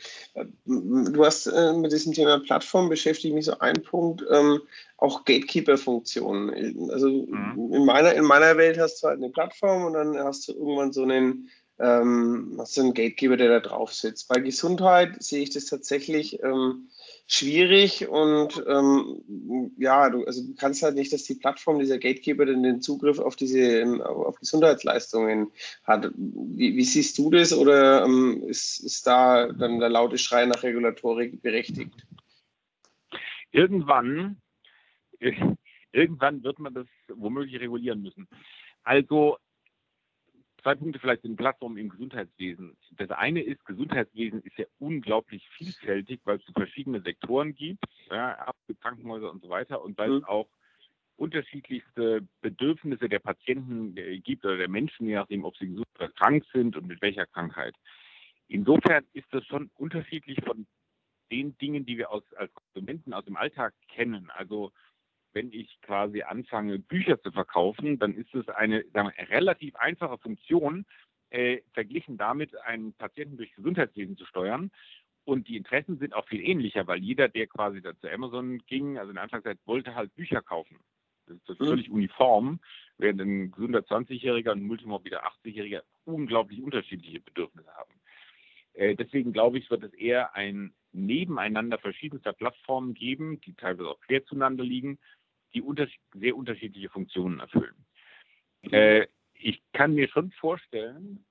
[0.66, 4.62] Du hast äh, mit diesem Thema Plattform beschäftigt mich so ein Punkt, ähm,
[4.98, 6.90] auch Gatekeeper-Funktionen.
[6.90, 7.74] Also mhm.
[7.74, 10.92] in, meiner, in meiner Welt hast du halt eine Plattform und dann hast du irgendwann
[10.92, 14.28] so einen ähm, hast du einen Gatekeeper, der da drauf sitzt.
[14.28, 16.90] Bei Gesundheit sehe ich das tatsächlich ähm,
[17.26, 22.46] schwierig und ähm, ja, du, also du kannst halt nicht, dass die Plattform dieser Gatekeeper
[22.46, 25.52] dann den Zugriff auf diese ähm, auf Gesundheitsleistungen
[25.84, 26.12] hat.
[26.16, 30.64] Wie, wie siehst du das oder ähm, ist, ist da dann der laute Schrei nach
[30.64, 32.06] Regulatorik berechtigt?
[33.52, 34.42] Irgendwann,
[35.92, 38.28] irgendwann wird man das womöglich regulieren müssen.
[38.84, 39.38] Also
[40.64, 42.78] Zwei Punkte vielleicht den Plattformen im Gesundheitswesen.
[42.92, 48.50] Das eine ist, Gesundheitswesen ist ja unglaublich vielfältig, weil es verschiedene Sektoren gibt, ja,
[48.82, 50.18] Krankenhäuser und so weiter und weil mhm.
[50.18, 50.48] es auch
[51.18, 56.10] unterschiedlichste Bedürfnisse der Patienten äh, gibt oder der Menschen, je nachdem, ob sie gesund oder
[56.10, 57.76] krank sind und mit welcher Krankheit.
[58.48, 60.66] Insofern ist das schon unterschiedlich von
[61.30, 64.30] den Dingen, die wir aus, als Konsumenten aus dem Alltag kennen.
[64.32, 64.72] Also
[65.34, 70.86] wenn ich quasi anfange, Bücher zu verkaufen, dann ist es eine wir, relativ einfache Funktion,
[71.30, 74.72] äh, verglichen damit, einen Patienten durch Gesundheitswesen zu steuern.
[75.26, 78.98] Und die Interessen sind auch viel ähnlicher, weil jeder, der quasi da zu Amazon ging,
[78.98, 80.80] also in der Anfangszeit, wollte halt Bücher kaufen.
[81.26, 81.66] Das ist mhm.
[81.66, 82.60] völlig uniform,
[82.98, 87.94] während ein gesunder 20-Jähriger und ein multimorbider 80-Jähriger unglaublich unterschiedliche Bedürfnisse haben.
[88.74, 94.02] Äh, deswegen glaube ich, wird es eher ein Nebeneinander verschiedenster Plattformen geben, die teilweise auch
[94.02, 95.00] quer zueinander liegen,
[95.54, 97.86] die unter sehr unterschiedliche Funktionen erfüllen.
[98.62, 98.74] Mhm.
[98.74, 101.26] Äh, ich kann mir schon vorstellen,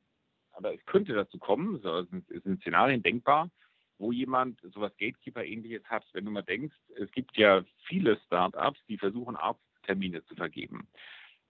[0.53, 3.51] aber es könnte dazu kommen, so, es sind Szenarien denkbar,
[3.99, 6.05] wo jemand sowas Gatekeeper-ähnliches hat.
[6.13, 10.89] Wenn du mal denkst, es gibt ja viele Startups, die versuchen, Arzttermine zu vergeben.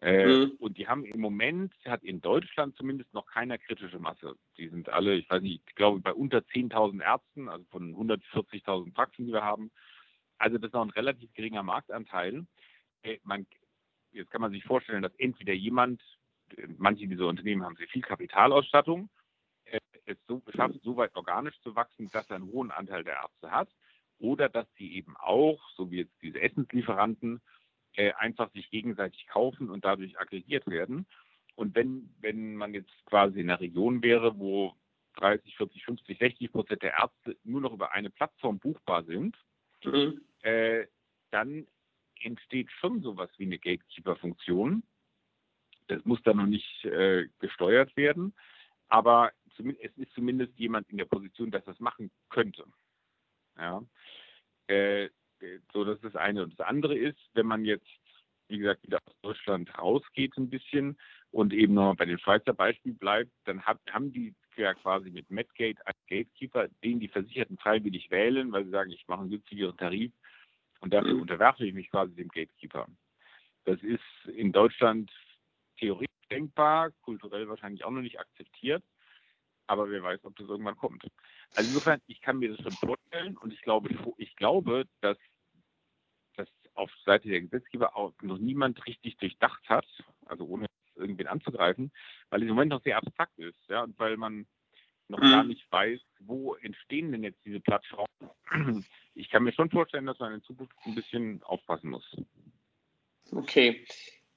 [0.03, 0.53] Äh, mhm.
[0.59, 4.35] Und die haben im Moment, hat in Deutschland zumindest noch keiner kritische Masse.
[4.59, 8.93] Die sind alle, ich weiß nicht, ich glaube bei unter 10.000 Ärzten, also von 140.000
[8.93, 9.71] Praxen, die wir haben.
[10.39, 12.45] Also das ist noch ein relativ geringer Marktanteil.
[13.03, 13.47] Äh, man,
[14.13, 16.03] jetzt kann man sich vorstellen, dass entweder jemand,
[16.57, 19.09] äh, manche dieser Unternehmen haben sehr viel Kapitalausstattung,
[19.65, 23.17] äh, es so, schafft, so weit organisch zu wachsen, dass er einen hohen Anteil der
[23.17, 23.69] Ärzte hat,
[24.19, 27.41] oder dass sie eben auch, so wie jetzt diese Essenslieferanten,
[28.17, 31.07] einfach sich gegenseitig kaufen und dadurch aggregiert werden.
[31.57, 34.75] Und wenn, wenn man jetzt quasi in einer Region wäre, wo
[35.17, 39.37] 30, 40, 50, 60 Prozent der Ärzte nur noch über eine Plattform buchbar sind,
[39.85, 40.23] mhm.
[40.41, 40.87] äh,
[41.31, 41.67] dann
[42.25, 44.83] entsteht schon sowas wie eine Gatekeeper-Funktion.
[45.89, 48.35] Das muss dann noch nicht äh, gesteuert werden,
[48.89, 49.33] aber
[49.81, 52.65] es ist zumindest jemand in der Position, dass das machen könnte.
[53.59, 53.83] Ja.
[54.67, 55.09] Äh,
[55.73, 56.45] so, das ist das eine.
[56.45, 57.87] Und das andere ist, wenn man jetzt,
[58.49, 60.99] wie gesagt, wieder aus Deutschland rausgeht ein bisschen
[61.31, 65.31] und eben noch bei dem Schweizer Beispiel bleibt, dann hat, haben die ja quasi mit
[65.31, 69.77] Medgate als Gatekeeper, den die Versicherten freiwillig wählen, weil sie sagen, ich mache einen günstigeren
[69.77, 70.13] Tarif,
[70.83, 71.23] und dafür mhm.
[71.23, 72.87] unterwerfe ich mich quasi dem Gatekeeper.
[73.65, 75.11] Das ist in Deutschland
[75.79, 78.83] theoretisch denkbar, kulturell wahrscheinlich auch noch nicht akzeptiert,
[79.67, 81.05] aber wer weiß, ob das irgendwann kommt.
[81.55, 85.19] Also insofern, ich kann mir das schon vorstellen und ich glaube, ich glaube, dass
[86.37, 89.87] das auf Seite der Gesetzgeber auch noch niemand richtig durchdacht hat,
[90.27, 90.67] also ohne
[90.97, 91.93] irgendwen anzugreifen,
[92.31, 94.47] weil es im Moment noch sehr abstrakt ist, ja, und weil man
[95.09, 95.31] noch mhm.
[95.31, 98.85] gar nicht weiß, wo entstehen denn jetzt diese Plattformen.
[99.33, 102.05] Ich kann mir schon vorstellen, dass man in Zukunft ein bisschen aufpassen muss.
[103.31, 103.87] Okay.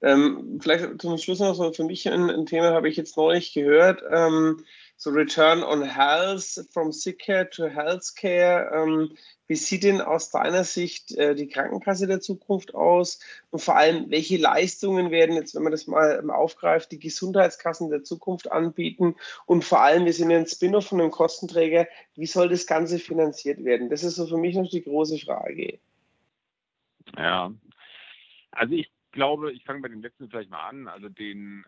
[0.02, 3.52] Ähm, vielleicht zum Schluss noch so für mich ein, ein Thema habe ich jetzt neulich
[3.52, 4.02] gehört.
[4.10, 4.64] Ähm,
[4.98, 8.72] so Return on Health from Sick Care to Healthcare.
[8.74, 9.16] Ähm,
[9.48, 13.20] wie sieht denn aus deiner Sicht äh, die Krankenkasse der Zukunft aus?
[13.52, 17.90] Und vor allem, welche Leistungen werden jetzt, wenn man das mal ähm, aufgreift, die Gesundheitskassen
[17.90, 19.16] der Zukunft anbieten?
[19.46, 22.98] Und vor allem, wir sind ja ein Spin-off von einem Kostenträger, wie soll das Ganze
[22.98, 23.90] finanziert werden?
[23.90, 25.80] Das ist so für mich noch die große Frage.
[27.18, 27.54] Ja,
[28.52, 30.88] also ich glaube, ich fange bei dem letzten vielleicht mal an.
[30.88, 31.66] Also den,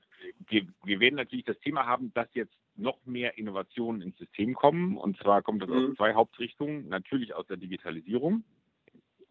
[0.48, 4.98] wir, wir werden natürlich das Thema haben, dass jetzt noch mehr Innovationen ins System kommen.
[4.98, 5.92] Und zwar kommt das mhm.
[5.92, 6.88] aus zwei Hauptrichtungen.
[6.90, 8.44] Natürlich aus der Digitalisierung.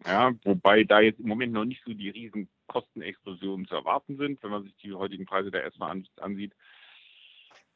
[0.04, 4.42] Ja, wobei da jetzt im Moment noch nicht so die riesen Kostenexplosionen zu erwarten sind,
[4.42, 6.52] wenn man sich die heutigen Preise da erstmal an, ansieht.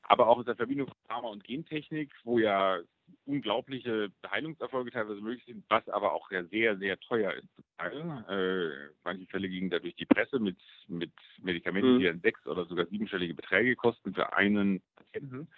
[0.03, 2.81] Aber auch aus der Verbindung von Pharma und Gentechnik, wo ja
[3.25, 7.49] unglaubliche Heilungserfolge teilweise möglich sind, was aber auch sehr, sehr teuer ist.
[7.79, 8.71] Äh,
[9.05, 11.99] manche Fälle gingen da durch die Presse mit, mit Medikamenten, mhm.
[12.01, 15.49] die dann sechs oder sogar siebenstellige Beträge kosten für einen Patienten.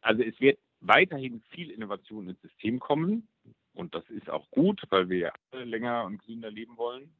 [0.00, 3.28] Also es wird weiterhin viel Innovation ins System kommen
[3.74, 7.14] und das ist auch gut, weil wir ja alle länger und gesünder leben wollen.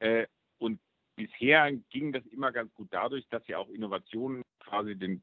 [0.00, 0.26] Äh,
[0.58, 0.80] und
[1.16, 5.22] bisher ging das immer ganz gut dadurch, dass ja auch Innovationen quasi den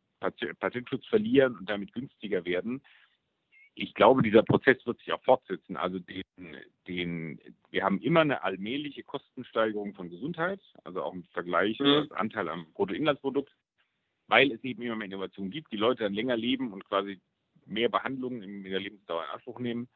[0.59, 2.81] Patentschutz verlieren und damit günstiger werden
[3.75, 5.77] ich glaube, dieser Prozess wird sich auch fortsetzen.
[5.77, 6.23] Also den,
[6.87, 11.85] den, wir haben immer eine allmähliche Kostensteigerung von Gesundheit, also auch im Vergleich mhm.
[11.85, 13.51] als Anteil am Bruttoinlandsprodukt,
[14.27, 17.19] weil es eben immer mehr Innovationen gibt, die Leute dann länger leben und quasi
[17.65, 19.87] mehr Behandlungen in, der Lebensdauer in Anspruch nehmen.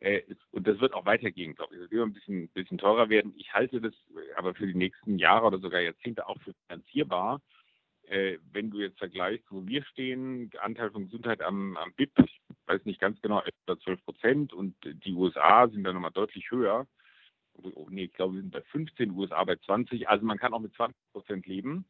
[0.00, 1.80] Äh, und das wird auch weitergehen, glaube ich.
[1.80, 3.34] Das wird ein bisschen, bisschen teurer werden.
[3.36, 3.94] Ich halte das
[4.36, 7.40] aber für die nächsten Jahre oder sogar Jahrzehnte auch für finanzierbar
[8.08, 12.40] äh, wenn du jetzt vergleichst, wo wir stehen, Anteil von Gesundheit am, am BIP, ich
[12.66, 16.86] weiß nicht ganz genau, etwa 12 Prozent und die USA sind da nochmal deutlich höher.
[17.54, 20.08] Oh, nee, ich glaube, wir sind bei 15, USA bei 20.
[20.08, 21.86] Also man kann auch mit 20 Prozent leben.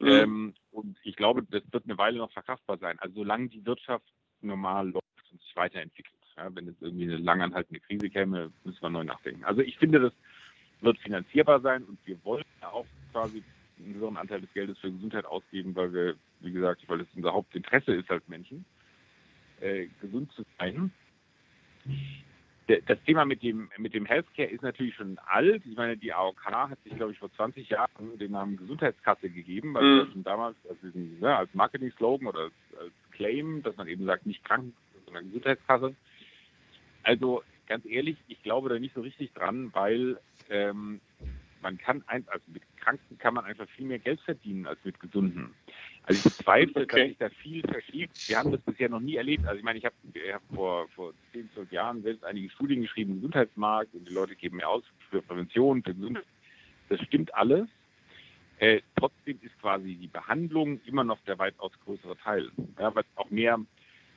[0.00, 0.08] Mhm.
[0.08, 2.98] Ähm, und ich glaube, das wird eine Weile noch verkraftbar sein.
[2.98, 4.06] Also solange die Wirtschaft
[4.40, 6.14] normal läuft und sich weiterentwickelt.
[6.36, 9.44] Ja, wenn es irgendwie eine langanhaltende Krise käme, müssen wir neu nachdenken.
[9.44, 10.12] Also ich finde, das
[10.80, 13.42] wird finanzierbar sein und wir wollen auch quasi
[13.78, 17.32] einen höheren Anteil des Geldes für Gesundheit ausgeben, weil wir, wie gesagt, weil es unser
[17.32, 18.64] Hauptinteresse ist als Menschen,
[19.60, 20.90] äh, gesund zu sein.
[22.66, 25.62] Das Thema mit dem, mit dem Healthcare ist natürlich schon alt.
[25.66, 29.74] Ich meine, die AOK hat sich, glaube ich, vor 20 Jahren den Namen Gesundheitskasse gegeben,
[29.74, 30.12] weil mhm.
[30.12, 30.78] schon damals als,
[31.20, 34.72] ja, als Marketing-Slogan oder als, als Claim, dass man eben sagt, nicht krank,
[35.04, 35.94] sondern Gesundheitskasse.
[37.02, 41.00] Also ganz ehrlich, ich glaube da nicht so richtig dran, weil ähm,
[41.60, 45.00] man kann ein, also mit Kranken kann man einfach viel mehr Geld verdienen als mit
[45.00, 45.54] Gesunden.
[46.04, 46.98] Also ich bezweifle, okay.
[46.98, 48.28] dass sich da viel verschiebt.
[48.28, 49.46] Wir haben das bisher noch nie erlebt.
[49.46, 49.94] Also ich meine, ich habe
[50.32, 54.36] hab vor, vor 10, 12 Jahren selbst einige Studien geschrieben im Gesundheitsmarkt und die Leute
[54.36, 56.26] geben mehr aus für Prävention, für Gesundheit.
[56.90, 57.68] Das stimmt alles.
[58.58, 62.50] Äh, trotzdem ist quasi die Behandlung immer noch der weitaus größere Teil.
[62.78, 63.58] Ja, weil auch mehr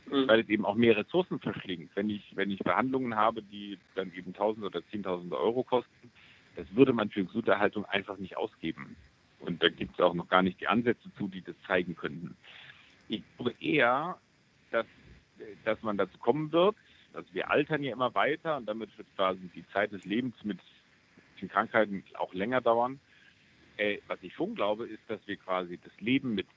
[0.10, 0.27] mhm.
[0.27, 1.91] weil es eben auch mehr Ressourcen verschlingt.
[1.95, 6.07] Wenn ich, wenn ich Behandlungen habe, die dann eben 1000 oder 10.000 Euro kosten,
[6.58, 8.98] das würde man für Gesunderhaltung einfach nicht ausgeben.
[9.39, 12.36] Und da gibt es auch noch gar nicht die Ansätze zu, die das zeigen könnten.
[13.08, 14.17] Ich glaube eher,
[14.72, 14.88] dass,
[15.63, 16.76] dass man dazu kommen wird,
[17.13, 20.60] also wir altern ja immer weiter und damit wird quasi die Zeit des Lebens mit
[21.39, 23.00] den Krankheiten auch länger dauern.
[23.78, 26.48] Äh, was ich schon glaube, ist, dass wir quasi das Leben mit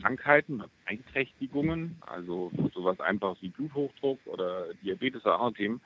[0.00, 5.80] Krankheiten, Beeinträchtigungen, also sowas einfaches wie Bluthochdruck oder Diabetes oder andere Themen,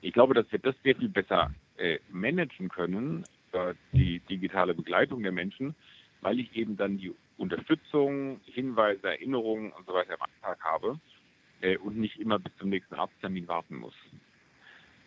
[0.00, 5.22] ich glaube, dass wir das sehr viel besser äh, managen können, äh, die digitale Begleitung
[5.22, 5.74] der Menschen,
[6.20, 10.98] weil ich eben dann die Unterstützung, Hinweise, Erinnerungen und so weiter am Tag habe
[11.60, 13.94] äh, und nicht immer bis zum nächsten Arzttermin warten muss.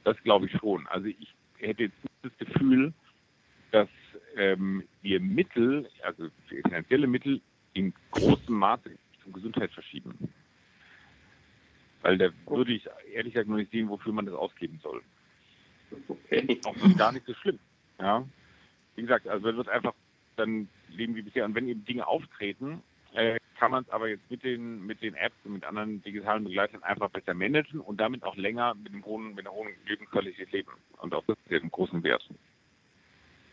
[0.03, 0.87] Das glaube ich schon.
[0.87, 2.93] Also ich hätte jetzt nicht das Gefühl,
[3.71, 3.89] dass
[4.35, 7.41] ähm, wir Mittel, also finanzielle Mittel,
[7.73, 10.33] in großem Maße Richtung Gesundheit verschieben.
[12.01, 15.01] Weil da würde ich ehrlich gesagt noch nicht sehen, wofür man das ausgeben soll.
[16.07, 16.59] Okay.
[16.65, 17.59] Auch das ist gar nicht so schlimm.
[17.99, 18.25] Ja.
[18.95, 19.93] Wie gesagt, also es wird einfach
[20.35, 21.45] dann leben wie bisher.
[21.45, 22.81] Und wenn eben Dinge auftreten,
[23.13, 26.43] äh, kann man es aber jetzt mit den, mit den Apps und mit anderen digitalen
[26.43, 30.51] Begleitern einfach besser managen und damit auch länger mit, dem hohen, mit einer hohen Lebensqualität
[30.51, 30.71] leben.
[31.01, 32.27] Und auch das ist einen großen Wert.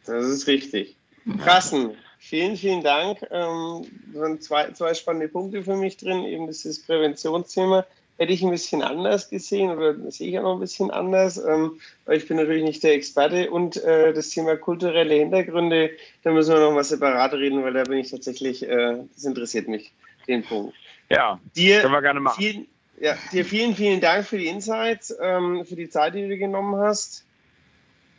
[0.04, 0.96] Das ist richtig.
[1.42, 3.18] Krassen, vielen, vielen Dank.
[3.30, 6.24] Ähm, sind zwei, zwei spannende Punkte für mich drin.
[6.24, 7.86] Eben das ist das Präventionsthema
[8.18, 11.80] hätte ich ein bisschen anders gesehen oder sehe ich auch noch ein bisschen anders, ähm,
[12.04, 15.90] weil ich bin natürlich nicht der Experte und äh, das Thema kulturelle Hintergründe,
[16.22, 19.68] da müssen wir noch mal separat reden, weil da bin ich tatsächlich, äh, das interessiert
[19.68, 19.92] mich,
[20.28, 20.74] den Punkt.
[21.10, 22.40] Ja, dir, können wir gerne machen.
[22.40, 22.66] Vielen,
[23.00, 26.38] ja, dir vielen, vielen Dank für die Insights, ähm, für die Zeit, die du dir
[26.38, 27.24] genommen hast.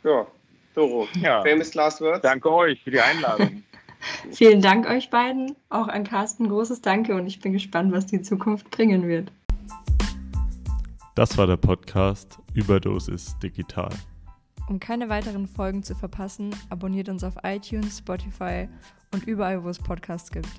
[0.04, 0.26] Ja,
[0.74, 1.42] Doro, ja.
[1.42, 2.20] famous last words.
[2.20, 3.62] Danke euch für die Einladung.
[4.30, 8.22] Vielen Dank euch beiden, auch an Carsten großes Danke und ich bin gespannt, was die
[8.22, 9.32] Zukunft bringen wird.
[11.16, 13.88] Das war der Podcast Überdosis Digital.
[14.68, 18.68] Um keine weiteren Folgen zu verpassen, abonniert uns auf iTunes, Spotify
[19.14, 20.50] und überall, wo es Podcasts gibt.